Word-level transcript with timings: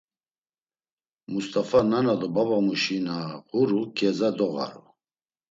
Must̆afa, 1.31 1.79
nana 1.89 2.13
do 2.19 2.27
babamuşi 2.35 2.97
na 3.05 3.15
ğuru 3.49 3.81
ǩeza 3.97 4.29
doğaru. 4.37 4.83